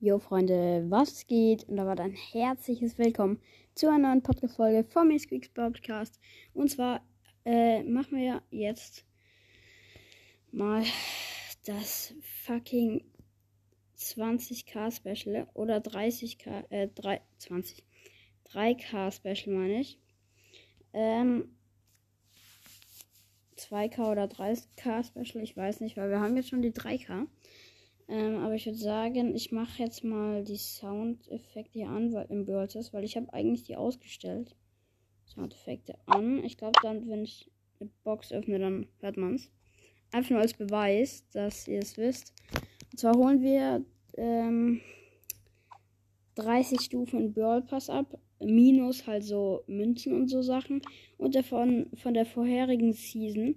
Jo 0.00 0.20
Freunde, 0.20 0.86
was 0.88 1.26
geht? 1.26 1.64
Und 1.64 1.76
da 1.76 1.84
war 1.84 1.98
ein 1.98 2.12
herzliches 2.12 2.98
Willkommen 2.98 3.40
zu 3.74 3.88
einer 3.88 4.10
neuen 4.10 4.22
Podcast-Folge 4.22 4.84
vom 4.84 5.18
Squeaks 5.18 5.48
Podcast. 5.48 6.20
Und 6.54 6.70
zwar 6.70 7.04
äh, 7.44 7.82
machen 7.82 8.16
wir 8.16 8.40
jetzt 8.52 9.04
mal 10.52 10.84
das 11.64 12.14
fucking 12.44 13.02
20k 13.98 14.92
Special 14.94 15.48
oder 15.54 15.78
30k, 15.78 16.70
äh, 16.70 16.86
3, 16.94 17.20
20, 17.38 17.84
3k 18.52 19.10
Special 19.10 19.56
meine 19.56 19.80
ich. 19.80 19.98
Ähm, 20.92 21.56
2k 23.56 24.12
oder 24.12 24.26
30k 24.26 25.02
Special, 25.04 25.42
ich 25.42 25.56
weiß 25.56 25.80
nicht, 25.80 25.96
weil 25.96 26.08
wir 26.08 26.20
haben 26.20 26.36
jetzt 26.36 26.50
schon 26.50 26.62
die 26.62 26.70
3k. 26.70 27.26
Ähm, 28.08 28.38
aber 28.38 28.54
ich 28.54 28.64
würde 28.64 28.78
sagen, 28.78 29.34
ich 29.34 29.52
mache 29.52 29.82
jetzt 29.82 30.02
mal 30.02 30.42
die 30.42 30.56
Soundeffekte 30.56 31.78
hier 31.78 31.88
an 31.88 32.12
weil, 32.12 32.26
im 32.30 32.46
Brawl 32.46 32.66
weil 32.92 33.04
ich 33.04 33.16
habe 33.16 33.32
eigentlich 33.32 33.64
die 33.64 33.76
ausgestellt. 33.76 34.56
Soundeffekte 35.26 35.94
an. 36.06 36.42
Ich 36.42 36.56
glaube 36.56 36.78
dann, 36.82 37.06
wenn 37.08 37.22
ich 37.22 37.50
eine 37.80 37.90
Box 38.04 38.32
öffne, 38.32 38.58
dann 38.58 38.86
hört 39.00 39.18
man 39.18 39.34
es. 39.34 39.50
Einfach 40.10 40.30
nur 40.30 40.40
als 40.40 40.54
Beweis, 40.54 41.28
dass 41.32 41.68
ihr 41.68 41.80
es 41.80 41.98
wisst. 41.98 42.32
Und 42.90 42.98
zwar 42.98 43.14
holen 43.14 43.42
wir 43.42 43.84
ähm, 44.16 44.80
30 46.36 46.80
Stufen 46.80 47.20
in 47.20 47.32
Brawl 47.32 47.62
Pass 47.62 47.90
ab. 47.90 48.18
Minus 48.40 49.06
halt 49.06 49.24
so 49.24 49.64
Münzen 49.66 50.14
und 50.14 50.28
so 50.28 50.40
Sachen. 50.40 50.80
Und 51.18 51.34
davon, 51.34 51.90
von 51.96 52.14
der 52.14 52.24
vorherigen 52.24 52.92
Season 52.92 53.56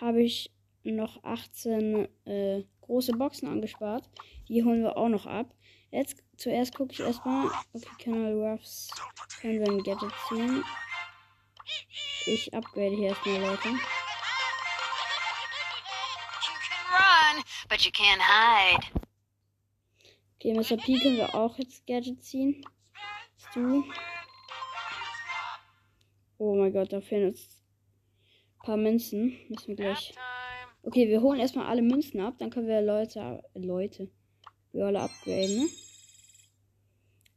habe 0.00 0.22
ich 0.22 0.50
noch 0.82 1.22
18 1.22 2.08
äh, 2.24 2.64
große 2.86 3.12
Boxen 3.12 3.48
angespart. 3.48 4.08
Die 4.48 4.64
holen 4.64 4.82
wir 4.82 4.96
auch 4.96 5.08
noch 5.08 5.26
ab. 5.26 5.54
Jetzt 5.90 6.22
zuerst 6.36 6.74
gucke 6.74 6.92
ich 6.92 7.00
erstmal. 7.00 7.46
Okay, 7.72 8.04
Colonel 8.04 8.42
Ruffs 8.42 8.90
können 9.40 9.60
wir 9.60 9.70
ein 9.70 9.82
Gadget 9.82 10.12
ziehen. 10.28 10.64
Ich 12.26 12.52
upgrade 12.54 12.96
hier 12.96 13.08
erstmal, 13.08 13.40
Leute. 13.40 13.68
Okay, 20.36 20.54
Mr. 20.54 20.76
P 20.76 20.98
können 21.00 21.16
wir 21.16 21.34
auch 21.34 21.56
jetzt 21.58 21.86
Gadget 21.86 22.22
ziehen. 22.24 22.64
Du. 23.54 23.84
Oh 26.38 26.54
mein 26.56 26.72
Gott, 26.72 26.92
da 26.92 27.00
fehlen 27.00 27.30
uns 27.30 27.62
ein 28.58 28.66
paar 28.66 28.76
Münzen. 28.76 29.38
Müssen 29.48 29.68
wir 29.68 29.76
gleich 29.76 30.14
Okay, 30.86 31.08
wir 31.08 31.20
holen 31.20 31.40
erstmal 31.40 31.66
alle 31.66 31.82
Münzen 31.82 32.20
ab. 32.20 32.34
Dann 32.38 32.50
können 32.50 32.68
wir 32.68 32.80
Leute, 32.80 33.42
Leute, 33.54 34.08
wir 34.70 34.86
alle 34.86 35.00
upgraden, 35.00 35.56
ne? 35.56 35.68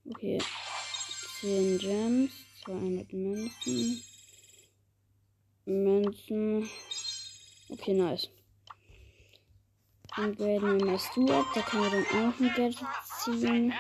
Okay. 0.06 0.38
10 1.42 1.80
Gems, 1.80 2.32
200 2.64 3.12
Münzen. 3.12 4.04
Münzen. 5.66 6.70
Okay, 7.70 7.94
nice. 7.94 8.30
Dann 10.16 10.36
graden 10.36 10.80
wir 10.80 10.86
mal 10.86 11.00
Stu 11.00 11.26
ab. 11.32 11.48
Da 11.56 11.62
können 11.62 11.84
wir 11.84 11.90
dann 11.90 12.30
auch 12.30 12.40
ein 12.40 12.54
Gadget 12.56 12.88
ziehen. 13.24 13.74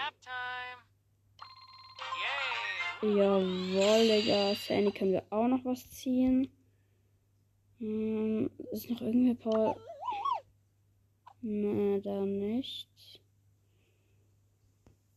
Jawohl, 3.04 4.08
Digga. 4.08 4.56
Sandy 4.56 4.92
können 4.92 5.12
wir 5.12 5.24
auch 5.30 5.48
noch 5.48 5.64
was 5.64 5.88
ziehen. 5.92 6.52
Hm, 7.80 8.50
ist 8.72 8.90
noch 8.90 9.02
irgendwer 9.02 9.36
Paul? 9.36 9.76
Ne, 11.42 12.02
da 12.02 12.26
nicht. 12.26 13.22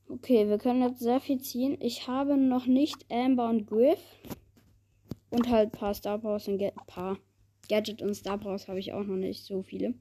Okay, 0.09 0.49
wir 0.49 0.59
können 0.59 0.83
jetzt 0.83 1.01
sehr 1.01 1.21
viel 1.21 1.41
ziehen. 1.41 1.77
Ich 1.81 2.07
habe 2.07 2.37
noch 2.37 2.67
nicht 2.67 3.07
Amber 3.11 3.49
und 3.49 3.67
Griff. 3.67 4.01
Und 5.31 5.49
halt 5.49 5.73
ein 5.73 5.79
paar 5.79 5.95
Star 5.95 6.19
Powers 6.19 6.47
und 6.47 6.59
Get 6.59 6.75
paar 6.87 7.19
Gadget 7.69 8.03
und 8.03 8.15
Star 8.15 8.39
Powers 8.39 8.69
habe 8.69 8.79
ich 8.79 8.93
auch 8.93 9.05
noch 9.05 9.17
nicht 9.17 9.45
so 9.45 9.63
viele. 9.63 9.95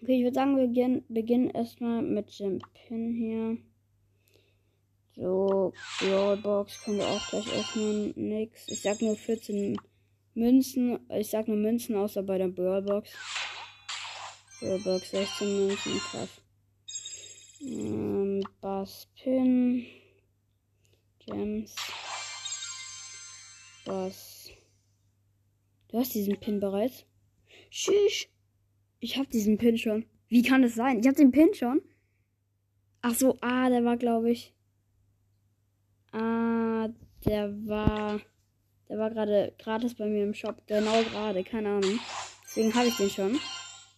Okay, 0.00 0.18
ich 0.18 0.22
würde 0.22 0.34
sagen, 0.34 0.56
wir 0.56 0.68
beginnen, 0.68 1.04
beginnen 1.08 1.50
erstmal 1.50 2.02
mit 2.02 2.38
dem 2.38 2.60
Pin 2.74 3.12
hier. 3.12 3.58
So, 5.16 5.72
Brawlbox 6.00 6.82
können 6.84 6.98
wir 6.98 7.06
auch 7.06 7.28
gleich 7.28 7.46
öffnen. 7.52 8.12
Nix. 8.16 8.68
Ich 8.68 8.80
sag 8.80 9.02
nur 9.02 9.16
14 9.16 9.76
Münzen. 10.34 10.98
Ich 11.10 11.30
sag 11.30 11.48
nur 11.48 11.56
Münzen, 11.56 11.96
außer 11.96 12.22
bei 12.22 12.38
der 12.38 12.48
Brawlbox. 12.48 13.10
Brawlbox 14.60 15.10
16 15.10 15.66
Münzen, 15.66 15.98
krass. 15.98 16.42
Ähm, 17.60 18.42
Bass 18.60 19.08
Pin. 19.16 19.86
Gems. 21.20 21.76
Bass. 23.84 24.50
Du 25.88 25.98
hast 25.98 26.14
diesen 26.14 26.38
Pin 26.40 26.58
bereits? 26.58 27.04
Tschüss. 27.70 28.28
Ich 28.98 29.18
hab 29.18 29.30
diesen 29.30 29.58
Pin 29.58 29.78
schon. 29.78 30.06
Wie 30.28 30.42
kann 30.42 30.62
das 30.62 30.74
sein? 30.74 31.00
Ich 31.00 31.06
hab 31.06 31.16
den 31.16 31.30
Pin 31.30 31.52
schon. 31.54 31.82
Ach 33.02 33.14
so, 33.14 33.36
ah, 33.40 33.68
der 33.68 33.84
war, 33.84 33.96
glaube 33.96 34.30
ich. 34.30 34.54
Ah, 36.12 36.88
der 37.24 37.66
war. 37.66 38.20
Der 38.92 38.98
war 38.98 39.08
gerade 39.08 39.54
gratis 39.58 39.94
bei 39.94 40.04
mir 40.04 40.22
im 40.22 40.34
Shop. 40.34 40.54
Genau 40.66 41.02
gerade, 41.04 41.42
keine 41.44 41.70
Ahnung. 41.70 41.98
Deswegen 42.44 42.74
habe 42.74 42.88
ich 42.88 42.96
den 42.98 43.08
schon. 43.08 43.40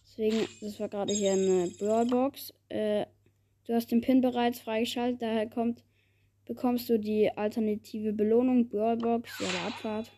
Deswegen, 0.05 0.47
das 0.61 0.79
war 0.79 0.87
gerade 0.87 1.11
hier 1.11 1.33
eine 1.33 1.69
Brawlbox. 1.77 2.53
Äh, 2.69 3.05
du 3.65 3.73
hast 3.73 3.91
den 3.91 3.99
Pin 3.99 4.21
bereits 4.21 4.61
freigeschaltet. 4.61 5.21
Daher 5.21 5.49
kommt, 5.49 5.83
bekommst 6.45 6.87
du 6.87 6.97
die 6.97 7.29
alternative 7.29 8.13
Belohnung 8.13 8.69
Brawlbox. 8.69 9.37
Ja, 9.41 9.47
der 9.51 9.67
Abfahrt. 9.67 10.11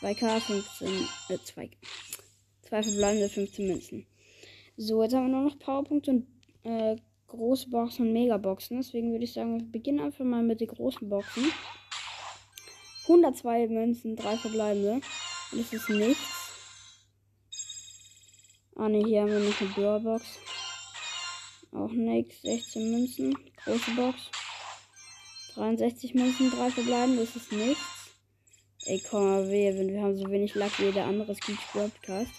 2K, 0.00 0.40
15, 0.40 0.88
äh, 1.28 1.38
2, 1.44 1.70
2 2.62 2.82
verbleibende 2.82 3.28
15 3.28 3.68
Münzen. 3.68 4.06
So, 4.76 5.00
jetzt 5.04 5.14
haben 5.14 5.30
wir 5.30 5.38
nur 5.38 5.48
noch 5.48 5.58
Powerpunkte 5.60 6.10
und 6.10 6.26
äh, 6.64 6.96
große 7.28 7.70
Boxen 7.70 8.08
und 8.08 8.14
Megaboxen. 8.14 8.78
Deswegen 8.78 9.12
würde 9.12 9.22
ich 9.22 9.32
sagen, 9.32 9.60
wir 9.60 9.70
beginnen 9.70 10.00
einfach 10.00 10.24
mal 10.24 10.42
mit 10.42 10.60
den 10.60 10.66
großen 10.66 11.08
Boxen. 11.08 11.44
102 13.08 13.68
Münzen, 13.68 14.16
3 14.16 14.36
verbleibende. 14.36 15.00
Und 15.52 15.60
das 15.60 15.72
ist 15.72 15.88
nichts. 15.88 16.22
Ah 18.74 18.88
ne, 18.88 19.02
hier 19.06 19.22
haben 19.22 19.30
wir 19.30 19.38
noch 19.38 19.60
eine 19.60 19.70
Brawlbox. 19.70 20.24
Auch 21.72 21.92
nichts. 21.92 22.42
16 22.42 22.90
Münzen. 22.90 23.38
Große 23.64 23.90
Box. 23.92 24.30
63 25.54 26.14
Münzen, 26.14 26.50
3 26.50 26.70
verbleibende. 26.70 27.24
Das 27.24 27.36
ist 27.36 27.52
nichts. 27.52 27.82
Ey, 28.84 29.02
komm 29.08 29.24
mal 29.24 29.48
wehe, 29.48 29.76
wenn 29.78 29.88
wir 29.88 30.02
haben 30.02 30.16
so 30.16 30.30
wenig 30.30 30.54
Lack 30.54 30.78
wie 30.78 30.84
jeder 30.84 31.06
andere 31.06 31.34
Speech 31.34 31.58
Podcast. 31.72 32.32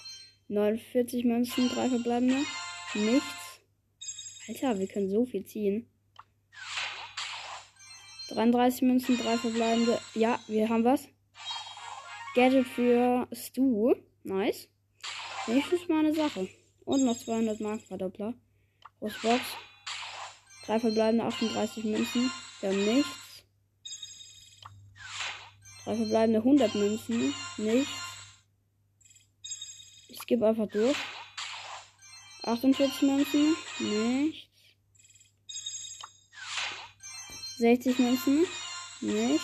49 0.50 1.26
Münzen, 1.26 1.70
3 1.70 1.90
verbleibende. 1.90 2.46
Nichts. 2.94 3.60
Alter, 4.48 4.80
wir 4.80 4.88
können 4.88 5.10
so 5.10 5.26
viel 5.26 5.46
ziehen. 5.46 5.90
33 8.30 8.82
Münzen, 8.82 9.18
3 9.18 9.38
verbleibende. 9.38 10.00
Ja, 10.14 10.40
wir 10.48 10.68
haben 10.70 10.84
was. 10.84 11.08
Gadget 12.36 12.68
für 12.68 13.28
Stu. 13.32 13.96
Nice. 14.24 14.68
Nächstes 15.48 15.88
Mal 15.88 16.00
eine 16.00 16.14
Sache. 16.14 16.50
Und 16.84 17.06
noch 17.06 17.18
200 17.18 17.60
Mark 17.62 17.82
Verdoppler. 17.82 18.34
Großbox. 19.00 19.42
3 20.66 20.80
verbleibende 20.80 21.26
38 21.26 21.84
Münzen. 21.86 22.32
Wir 22.60 22.70
haben 22.70 22.86
nichts. 22.86 23.10
3 25.86 25.96
verbleibende 25.96 26.40
100 26.40 26.76
Münzen. 26.76 27.34
Nichts. 27.58 27.92
Ich 30.10 30.20
skippe 30.22 30.48
einfach 30.48 30.68
durch. 30.68 30.98
48 32.44 33.02
Münzen. 33.04 33.56
Nichts. 33.80 34.47
60 37.58 37.98
Münzen. 37.98 38.46
Nicht. 39.02 39.44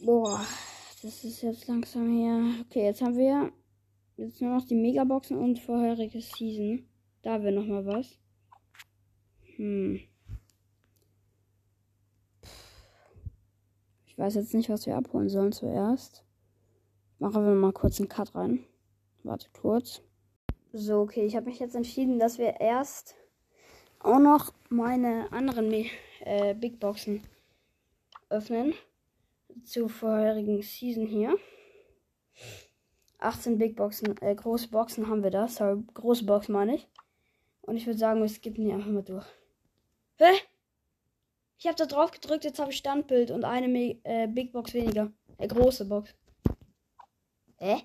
Boah, 0.00 0.44
das 1.02 1.22
ist 1.22 1.42
jetzt 1.42 1.68
langsam 1.68 2.10
hier. 2.10 2.64
Okay, 2.66 2.84
jetzt 2.84 3.00
haben 3.00 3.16
wir 3.16 3.52
jetzt 4.16 4.42
nur 4.42 4.56
noch 4.56 4.66
die 4.66 4.74
Megaboxen 4.74 5.38
und 5.38 5.60
vorherige 5.60 6.20
Season. 6.20 6.88
Da 7.22 7.42
wäre 7.42 7.54
noch 7.54 7.66
mal 7.66 7.86
was. 7.86 8.18
Hm. 9.56 10.00
Ich 14.06 14.18
weiß 14.18 14.34
jetzt 14.34 14.54
nicht, 14.54 14.68
was 14.68 14.86
wir 14.86 14.96
abholen 14.96 15.28
sollen 15.28 15.52
zuerst. 15.52 16.24
Machen 17.20 17.46
wir 17.46 17.54
mal 17.54 17.72
kurz 17.72 18.00
einen 18.00 18.08
Cut 18.08 18.34
rein. 18.34 18.64
Warte 19.22 19.48
kurz. 19.52 20.02
So, 20.72 21.00
okay, 21.00 21.24
ich 21.24 21.36
habe 21.36 21.46
mich 21.46 21.60
jetzt 21.60 21.76
entschieden, 21.76 22.18
dass 22.18 22.38
wir 22.38 22.60
erst 22.60 23.14
auch 24.04 24.18
noch 24.18 24.52
meine 24.68 25.32
anderen 25.32 25.72
äh, 26.20 26.54
Big 26.54 26.78
Boxen 26.78 27.22
öffnen. 28.28 28.74
Zur 29.62 29.88
vorherigen 29.88 30.62
Season 30.62 31.06
hier. 31.06 31.36
18 33.18 33.58
Big 33.58 33.76
Boxen, 33.76 34.20
äh, 34.20 34.34
große 34.34 34.68
Boxen 34.68 35.08
haben 35.08 35.22
wir 35.22 35.30
da. 35.30 35.48
Sorry, 35.48 35.82
große 35.94 36.26
Box 36.26 36.48
meine 36.48 36.76
ich. 36.76 36.88
Und 37.62 37.76
ich 37.76 37.86
würde 37.86 37.98
sagen, 37.98 38.20
wir 38.20 38.28
skippen 38.28 38.64
die 38.64 38.72
einfach 38.72 38.90
mal 38.90 39.02
durch. 39.02 39.26
Hä? 40.18 40.32
Ich 41.58 41.66
habe 41.66 41.76
da 41.76 41.86
drauf 41.86 42.10
gedrückt, 42.10 42.44
jetzt 42.44 42.58
habe 42.58 42.70
ich 42.70 42.76
Standbild 42.76 43.30
und 43.30 43.44
eine 43.44 43.68
Me 43.68 43.98
äh, 44.04 44.26
Big 44.26 44.52
Box 44.52 44.74
weniger. 44.74 45.12
Äh, 45.38 45.48
große 45.48 45.86
Box. 45.86 46.14
Hä? 47.56 47.82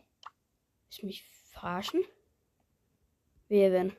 Ist 0.89 1.03
mich 1.03 1.23
verarschen? 1.23 2.01
Wer 3.47 3.71
wenn? 3.71 3.93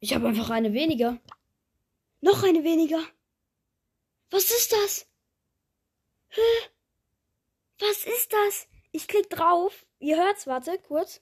Ich 0.00 0.14
habe 0.14 0.28
einfach 0.28 0.50
eine 0.50 0.72
weniger. 0.72 1.20
Noch 2.20 2.42
eine 2.44 2.62
weniger. 2.64 3.02
Was 4.30 4.50
ist 4.50 4.72
das? 4.72 5.06
Hä? 6.28 6.40
Was 7.80 8.06
ist 8.06 8.32
das? 8.32 8.68
Ich 8.92 9.08
klick 9.08 9.30
drauf. 9.30 9.86
Ihr 9.98 10.16
hört's, 10.16 10.46
warte, 10.46 10.78
kurz. 10.78 11.20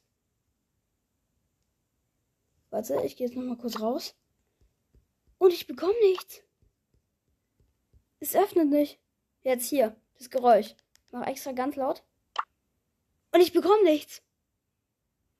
Warte, 2.70 3.00
ich 3.04 3.16
gehe 3.16 3.26
jetzt 3.26 3.36
noch 3.36 3.44
mal 3.44 3.56
kurz 3.56 3.80
raus. 3.80 4.14
Und 5.38 5.52
ich 5.52 5.66
bekomme 5.66 5.98
nichts. 6.02 6.42
Es 8.20 8.34
öffnet 8.34 8.68
nicht. 8.68 8.98
Jetzt 9.42 9.68
hier, 9.68 9.96
das 10.18 10.30
Geräusch. 10.30 10.74
Mach 11.12 11.26
extra 11.26 11.52
ganz 11.52 11.76
laut. 11.76 12.02
Und 13.32 13.40
ich 13.40 13.52
bekomme 13.52 13.84
nichts. 13.84 14.22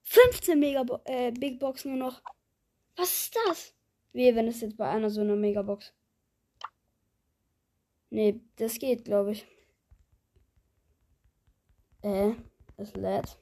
15 0.03 0.59
Mega 0.59 0.85
äh, 1.05 1.33
Big 1.33 1.59
Box 1.59 1.85
nur 1.85 1.97
noch. 1.97 2.23
Was 2.97 3.13
ist 3.13 3.37
das? 3.47 3.75
Wie 4.13 4.35
wenn 4.35 4.49
es 4.49 4.63
jetzt 4.63 4.77
bei 4.77 4.89
einer 4.89 5.11
so 5.11 5.21
einer 5.21 5.37
Megabox. 5.37 5.93
Nee, 8.09 8.41
das 8.57 8.79
geht, 8.79 9.05
glaube 9.05 9.33
ich. 9.33 9.47
Äh, 12.03 12.33
es 12.77 12.95
lädt. 12.95 13.39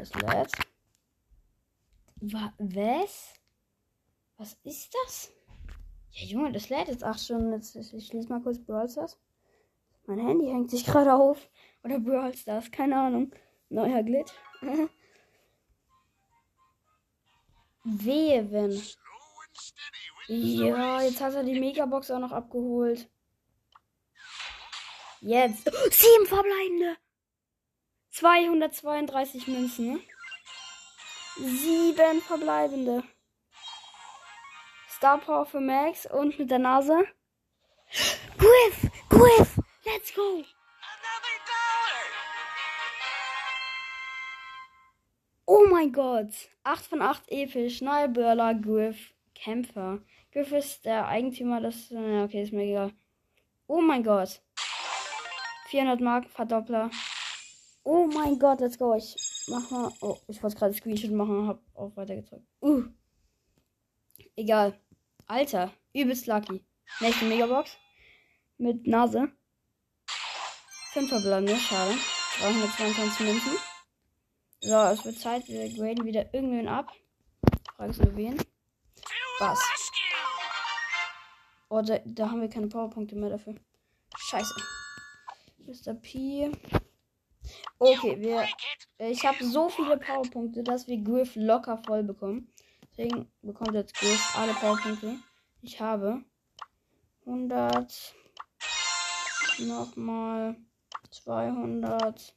Es 0.00 0.14
lädt. 0.14 0.52
Wa 2.22 2.54
was? 2.58 3.34
Was 4.36 4.56
ist 4.64 4.94
das? 5.04 5.32
Ja, 6.12 6.26
Junge, 6.26 6.52
das 6.52 6.70
lädt 6.70 6.88
jetzt 6.88 7.04
auch 7.04 7.18
schon. 7.18 7.52
Jetzt, 7.52 7.76
ich 7.76 8.06
schließe 8.06 8.28
mal 8.28 8.40
kurz 8.40 8.58
Brawl 8.58 8.88
Stars. 8.88 9.18
Mein 10.06 10.26
Handy 10.26 10.46
hängt 10.46 10.70
sich 10.70 10.84
gerade 10.86 11.14
auf. 11.14 11.50
Oder 11.84 12.00
Brawl 12.00 12.34
Stars, 12.34 12.70
keine 12.70 12.98
Ahnung. 12.98 13.32
Neuer 13.68 14.02
Glitch. 14.02 14.32
Wehe, 17.84 18.50
wenn. 18.50 18.82
Ja, 20.28 21.02
jetzt 21.02 21.20
hat 21.20 21.34
er 21.34 21.42
die 21.42 21.58
Megabox 21.58 22.10
auch 22.10 22.18
noch 22.18 22.32
abgeholt. 22.32 23.10
Jetzt. 25.20 25.64
Sieben 25.90 26.26
verbleibende. 26.26 26.96
232 28.10 29.46
Münzen. 29.48 29.94
Ne? 29.94 30.00
Sieben 31.36 32.20
verbleibende. 32.22 33.02
Star 34.88 35.18
Power 35.18 35.46
für 35.46 35.60
Max 35.60 36.06
und 36.06 36.38
mit 36.38 36.50
der 36.50 36.58
Nase. 36.58 37.06
Griff! 38.38 38.90
Griff! 39.08 39.58
Let's 39.84 40.14
go! 40.14 40.44
Oh 45.52 45.66
mein 45.68 45.92
Gott. 45.92 46.32
8 46.62 46.86
von 46.86 47.02
8 47.02 47.24
episch. 47.32 47.80
Neuer 47.80 48.06
Börler, 48.06 48.54
Griff, 48.54 49.12
Kämpfer. 49.34 50.00
Griff 50.30 50.52
ist 50.52 50.84
der 50.84 51.08
Eigentümer 51.08 51.60
des. 51.60 51.90
Okay, 51.90 52.44
ist 52.44 52.52
mir 52.52 52.62
egal. 52.62 52.92
Oh 53.66 53.80
mein 53.80 54.04
Gott. 54.04 54.40
400 55.66 56.00
Mark, 56.00 56.30
Verdoppler. 56.30 56.88
Oh 57.82 58.06
mein 58.06 58.38
Gott, 58.38 58.60
let's 58.60 58.78
go. 58.78 58.94
Ich 58.94 59.16
mach 59.48 59.68
mal. 59.72 59.90
Oh, 60.00 60.16
ich 60.28 60.40
wollte 60.40 60.54
gerade 60.56 60.72
Screenshot 60.72 61.10
machen, 61.10 61.48
hab 61.48 61.60
auch 61.74 61.96
weitergedrückt. 61.96 62.46
Uh. 62.60 62.84
Egal. 64.36 64.78
Alter, 65.26 65.72
übelst 65.92 66.28
lucky. 66.28 66.64
Nächste 67.00 67.24
Megabox. 67.24 67.76
Mit 68.56 68.86
Nase. 68.86 69.32
5 70.92 71.08
verbleibende, 71.08 71.56
schade. 71.56 71.96
322 72.38 73.26
Münzen. 73.26 73.69
So, 74.62 74.76
es 74.76 75.04
wird 75.06 75.18
Zeit, 75.18 75.48
wir 75.48 75.72
graden 75.74 76.04
wieder 76.04 76.34
irgendwen 76.34 76.68
ab. 76.68 76.92
Frage 77.76 77.94
nur 78.02 78.16
wen. 78.16 78.42
Was? 79.38 79.58
Oh, 81.70 81.80
da, 81.80 81.98
da 82.04 82.30
haben 82.30 82.42
wir 82.42 82.50
keine 82.50 82.66
Powerpunkte 82.68 83.16
mehr 83.16 83.30
dafür. 83.30 83.54
Scheiße. 84.18 84.54
Mr. 85.60 85.94
P. 85.94 86.52
Okay, 87.78 88.20
wir. 88.20 88.46
Ich 88.98 89.24
habe 89.24 89.42
so 89.42 89.70
viele 89.70 89.96
Powerpunkte, 89.96 90.62
dass 90.62 90.86
wir 90.86 90.98
Griff 90.98 91.36
locker 91.36 91.78
voll 91.78 92.02
bekommen. 92.02 92.52
Deswegen 92.90 93.32
bekommt 93.40 93.72
jetzt 93.74 93.94
Griff 93.94 94.36
alle 94.36 94.52
Powerpunkte. 94.52 95.16
Ich 95.62 95.80
habe 95.80 96.22
100. 97.24 98.14
Nochmal 99.60 100.56
200. 101.10 102.34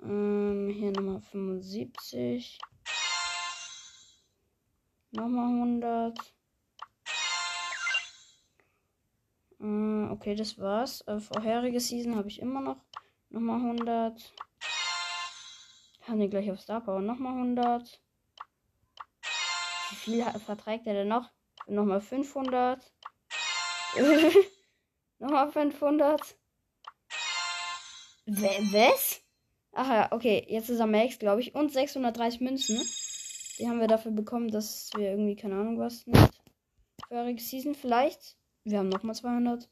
Ähm, 0.00 0.70
hier 0.72 0.92
nochmal 0.92 1.20
75. 1.20 2.58
Nochmal 5.10 5.46
100. 5.46 6.18
Äh, 9.60 10.10
okay, 10.10 10.34
das 10.34 10.58
war's. 10.58 11.00
Äh, 11.06 11.20
vorherige 11.20 11.80
Season 11.80 12.16
habe 12.16 12.28
ich 12.28 12.40
immer 12.40 12.60
noch. 12.60 12.84
Nochmal 13.30 13.56
100. 13.56 14.34
Haben 16.02 16.20
wir 16.20 16.28
gleich 16.28 16.50
auf 16.50 16.60
Star 16.60 16.80
Power. 16.80 17.00
Nochmal 17.00 17.34
100. 17.34 18.00
Wie 19.90 19.96
viel 19.96 20.24
verträgt 20.24 20.86
er 20.86 20.94
denn 20.94 21.08
noch? 21.08 21.30
Nochmal 21.66 22.00
500. 22.00 22.92
Nochmal 25.18 25.50
500. 25.50 26.36
Was? 28.26 29.27
Ach 29.72 29.88
ja, 29.88 30.12
okay. 30.12 30.44
Jetzt 30.48 30.70
ist 30.70 30.80
er 30.80 30.86
Max, 30.86 31.18
glaube 31.18 31.40
ich. 31.40 31.54
Und 31.54 31.72
630 31.72 32.40
Münzen. 32.40 32.80
Die 33.58 33.68
haben 33.68 33.80
wir 33.80 33.88
dafür 33.88 34.12
bekommen, 34.12 34.48
dass 34.50 34.90
wir 34.96 35.10
irgendwie, 35.10 35.36
keine 35.36 35.56
Ahnung 35.56 35.78
was, 35.78 36.06
nicht. 36.06 36.40
Vorherige 37.08 37.40
Season 37.40 37.74
vielleicht. 37.74 38.36
Wir 38.64 38.78
haben 38.78 38.88
nochmal 38.88 39.14
200. 39.14 39.68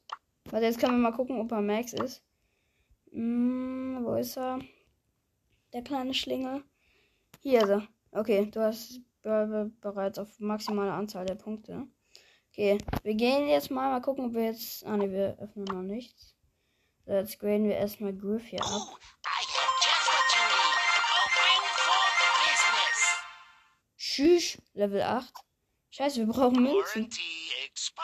Warte, 0.49 0.65
jetzt 0.65 0.79
können 0.79 0.93
wir 0.93 1.09
mal 1.09 1.15
gucken, 1.15 1.39
ob 1.39 1.51
er 1.51 1.61
Max 1.61 1.93
ist. 1.93 2.23
Hm, 3.11 3.99
wo 4.03 4.15
ist 4.15 4.37
er? 4.37 4.59
Der 5.73 5.83
kleine 5.83 6.13
Schlingel. 6.13 6.63
Hier 7.41 7.61
ist 7.61 7.69
er. 7.69 7.87
Okay, 8.11 8.49
du 8.51 8.61
hast 8.61 9.01
bereits 9.21 10.19
auf 10.19 10.39
maximale 10.39 10.91
Anzahl 10.91 11.25
der 11.25 11.35
Punkte. 11.35 11.87
Okay, 12.51 12.77
wir 13.03 13.13
gehen 13.15 13.47
jetzt 13.47 13.69
mal, 13.69 13.89
mal 13.91 14.01
gucken, 14.01 14.25
ob 14.25 14.33
wir 14.33 14.45
jetzt. 14.45 14.85
Ah 14.85 14.97
ne, 14.97 15.11
wir 15.11 15.37
öffnen 15.39 15.65
noch 15.65 15.81
nichts. 15.81 16.35
So, 17.05 17.13
jetzt 17.13 17.39
graden 17.39 17.65
wir 17.65 17.75
erstmal 17.75 18.15
Griff 18.15 18.45
hier 18.45 18.63
ab. 18.63 18.99
Tschüss, 24.17 24.57
Level 24.73 25.03
8. 25.03 25.31
Scheiße, 25.91 26.21
wir 26.21 26.25
brauchen 26.25 26.63
Münzen. 26.63 27.07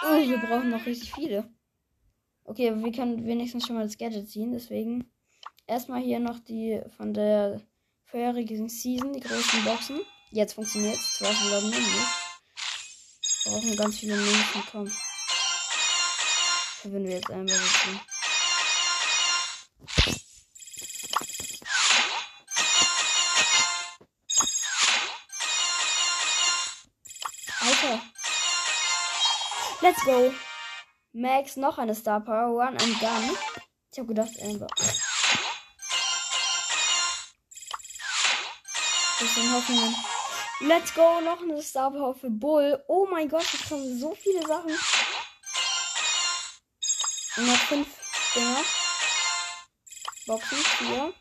Oh, 0.03 0.09
wir 0.09 0.37
brauchen 0.37 0.69
noch 0.69 0.85
richtig 0.85 1.11
viele. 1.11 1.51
Okay, 2.43 2.69
aber 2.69 2.83
wir 2.83 2.91
können 2.91 3.25
wenigstens 3.25 3.65
schon 3.65 3.77
mal 3.77 3.83
das 3.83 3.97
Gadget 3.97 4.29
ziehen. 4.29 4.51
Deswegen 4.51 5.11
erstmal 5.65 6.03
hier 6.03 6.19
noch 6.19 6.37
die 6.37 6.83
von 6.97 7.15
der 7.15 7.63
vorherigen 8.05 8.69
Season, 8.69 9.11
die 9.11 9.21
großen 9.21 9.63
Boxen. 9.63 10.01
Jetzt 10.29 10.53
funktioniert 10.53 10.97
es. 10.97 11.13
Zwar 11.13 11.33
schon 11.33 11.47
glaube 11.47 11.69
ich 11.69 11.77
nicht. 11.79 13.45
Brauchen 13.45 13.75
ganz 13.75 13.97
viele 13.97 14.15
Münzen, 14.15 14.63
komm. 14.71 14.91
Wenn 16.83 17.07
wir 17.07 17.13
jetzt 17.15 17.31
einmal 17.31 17.55
so 17.55 17.89
Let's 29.83 30.01
go. 30.05 30.33
Max, 31.11 31.57
noch 31.57 31.77
eine 31.77 31.93
Star 31.93 32.21
Power, 32.21 32.55
One 32.55 32.77
and 32.79 32.99
Gun. 33.01 33.37
Ich 33.91 33.99
habe 33.99 34.07
gedacht, 34.07 34.31
Amber. 34.41 34.67
Bisschen 39.19 39.53
Hoffnungen. 39.53 39.93
Let's 40.61 40.93
go, 40.93 41.19
noch 41.19 41.41
eine 41.41 41.61
Star 41.61 41.91
Power 41.91 42.15
für 42.15 42.29
Bull. 42.29 42.81
Oh 42.87 43.07
mein 43.11 43.27
Gott, 43.27 43.43
jetzt 43.51 43.67
kommen 43.67 43.99
so 43.99 44.15
viele 44.15 44.47
Sachen. 44.47 44.71
Und 47.35 47.45
noch 47.45 47.57
fünf 47.67 47.87
Dinger. 48.35 48.63
Boxen, 50.27 50.57
vier. 50.59 51.13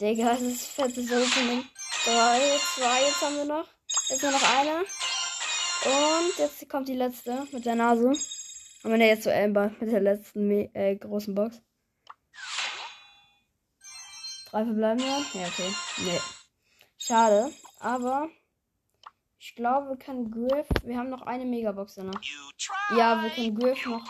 Digga, 0.00 0.32
das 0.32 0.40
ist 0.40 0.66
fettes 0.66 1.12
Opening. 1.12 1.70
Drei, 2.04 2.58
zwei, 2.74 3.02
jetzt 3.02 3.22
haben 3.22 3.36
wir 3.36 3.44
noch. 3.44 3.66
Jetzt 4.08 4.22
nur 4.22 4.32
noch 4.32 4.56
eine. 4.58 4.80
Und 4.80 6.38
jetzt 6.38 6.68
kommt 6.68 6.88
die 6.88 6.94
letzte 6.94 7.46
mit 7.52 7.64
der 7.66 7.74
Nase. 7.74 8.08
Und 8.08 8.92
wenn 8.92 9.00
er 9.00 9.08
jetzt 9.08 9.24
so 9.24 9.30
Amber 9.30 9.72
mit 9.80 9.90
der 9.90 10.00
letzten 10.00 10.50
äh, 10.74 10.96
großen 10.96 11.34
Box. 11.34 11.60
Drei 14.50 14.64
verbleiben 14.64 15.00
wir. 15.00 15.40
Ja, 15.40 15.46
okay. 15.48 15.74
Nee. 15.98 16.20
Schade. 16.96 17.52
Aber 17.80 18.28
ich 19.38 19.54
glaube, 19.54 19.90
wir 19.90 19.96
können 19.96 20.30
Griff. 20.30 20.66
Wir 20.84 20.96
haben 20.96 21.10
noch 21.10 21.22
eine 21.22 21.44
Megabox 21.44 21.96
danach. 21.96 22.20
Ja, 22.96 23.22
wir 23.22 23.30
können 23.30 23.58
Griff 23.58 23.84
noch 23.86 24.04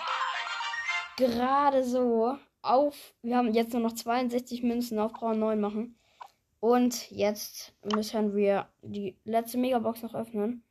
gerade 1.16 1.84
so 1.84 2.38
auf. 2.62 3.14
Wir 3.22 3.36
haben 3.36 3.52
jetzt 3.52 3.72
nur 3.72 3.82
noch 3.82 3.92
62 3.92 4.62
Münzen 4.62 4.98
auf 4.98 5.12
Braun 5.12 5.38
9 5.38 5.60
machen. 5.60 5.97
Und 6.60 7.10
jetzt 7.10 7.72
müssen 7.82 8.34
wir 8.34 8.68
die 8.82 9.16
letzte 9.24 9.58
Megabox 9.58 10.02
noch 10.02 10.14
öffnen. 10.14 10.64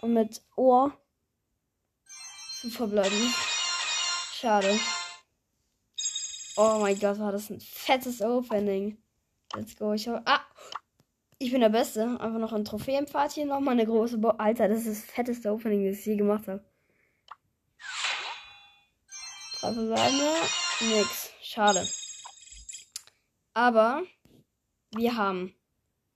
Und 0.00 0.14
mit 0.14 0.42
Ohr 0.56 0.96
verbleiben. 2.70 3.34
Schade. 4.32 4.78
Oh 6.56 6.78
mein 6.80 6.98
Gott, 6.98 7.18
war 7.18 7.32
das 7.32 7.50
ein 7.50 7.60
fettes 7.60 8.22
Opening. 8.22 8.98
Let's 9.54 9.76
go. 9.76 9.92
Ich 9.92 10.08
hab, 10.08 10.28
ah, 10.28 10.40
ich 11.38 11.52
bin 11.52 11.60
der 11.60 11.68
Beste. 11.68 12.02
Einfach 12.02 12.38
noch 12.38 12.52
ein 12.52 12.64
Trophäenpfad 12.64 13.32
hier. 13.32 13.46
Nochmal 13.46 13.74
eine 13.74 13.86
große 13.86 14.18
Bo 14.18 14.30
Alter, 14.30 14.68
das 14.68 14.86
ist 14.86 15.02
das 15.02 15.10
fetteste 15.10 15.52
Opening, 15.52 15.88
das 15.88 16.00
ich 16.00 16.06
je 16.06 16.16
gemacht 16.16 16.48
habe. 16.48 16.64
Drei 19.60 19.72
verbleibende. 19.72 20.32
Nix. 20.80 21.30
Schade. 21.42 21.86
Aber 23.58 24.04
wir 24.94 25.16
haben 25.16 25.52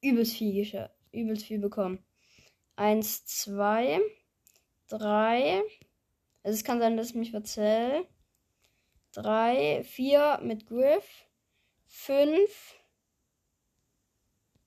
übelst 0.00 0.34
viel, 0.36 0.88
übelst 1.10 1.44
viel 1.44 1.58
bekommen. 1.58 1.98
Eins, 2.76 3.26
zwei, 3.26 4.00
drei. 4.86 5.64
Also 6.44 6.54
es 6.54 6.62
kann 6.62 6.78
sein, 6.78 6.96
dass 6.96 7.08
ich 7.08 7.16
mich 7.16 7.32
verzähle. 7.32 8.06
Drei, 9.10 9.82
vier 9.82 10.38
mit 10.44 10.68
Griff. 10.68 11.26
Fünf. 11.88 12.76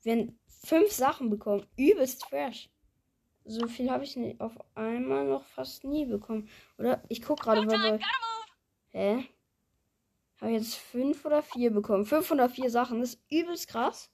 Wir 0.01 0.12
haben 0.12 0.39
fünf 0.46 0.91
Sachen 0.91 1.29
bekommen. 1.29 1.65
Übelst 1.77 2.25
fresh. 2.25 2.70
So 3.46 3.70
viel 3.70 3.89
habe 3.89 4.03
ich 4.03 4.17
nicht 4.17 4.41
auf 4.41 4.51
einmal 4.75 5.25
noch 5.25 5.46
fast 5.46 5.86
nie 5.86 6.08
bekommen. 6.08 6.50
Oder? 6.77 7.01
Ich 7.08 7.22
guck 7.22 7.39
gerade 7.39 7.65
bei. 7.65 8.00
Hä? 8.91 9.29
Habe 10.41 10.51
jetzt 10.51 10.75
fünf 10.75 11.25
oder 11.25 11.41
vier 11.41 11.71
bekommen? 11.71 12.05
Fünf 12.05 12.31
oder 12.31 12.49
vier 12.49 12.69
Sachen. 12.69 12.99
Das 12.99 13.15
ist 13.15 13.23
übelst 13.31 13.67
krass. 13.67 14.11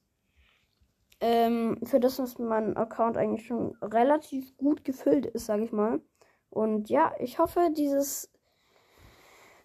Ähm, 1.19 1.79
für 1.83 1.99
das, 1.99 2.17
dass 2.17 2.39
mein 2.39 2.77
Account 2.77 3.17
eigentlich 3.17 3.45
schon 3.45 3.75
relativ 3.81 4.55
gut 4.57 4.83
gefüllt 4.83 5.25
ist, 5.25 5.45
sage 5.45 5.63
ich 5.63 5.71
mal. 5.71 6.01
Und 6.49 6.89
ja, 6.89 7.13
ich 7.19 7.39
hoffe, 7.39 7.69
dieses 7.75 8.31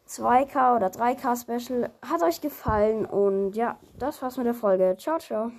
2K 0.08 0.76
oder 0.76 0.88
3K 0.88 1.36
Special 1.40 1.90
hat 2.02 2.22
euch 2.22 2.40
gefallen. 2.40 3.06
Und 3.06 3.56
ja, 3.56 3.78
das 3.98 4.22
war's 4.22 4.36
mit 4.36 4.46
der 4.46 4.54
Folge. 4.54 4.96
Ciao, 4.98 5.18
ciao. 5.18 5.50